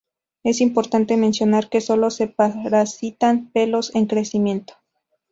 Es 0.41 0.61
importante 0.61 1.15
mencionar 1.15 1.69
que 1.69 1.79
solo 1.79 2.09
se 2.09 2.25
parasitan 2.25 3.51
pelos 3.51 3.93
en 3.93 4.07
crecimiento. 4.07 4.73